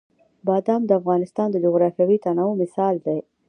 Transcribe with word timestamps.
بادام 0.47 0.81
د 0.85 0.91
افغانستان 1.01 1.47
د 1.51 1.55
جغرافیوي 1.65 2.17
تنوع 2.25 2.51
مثال 2.63 2.95
دی. 3.05 3.19